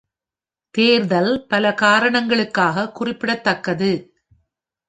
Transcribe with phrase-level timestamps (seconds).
[0.75, 3.91] தேர்தல் பல காரணங்களுக்காக குறிப்பிடத்தக்கது.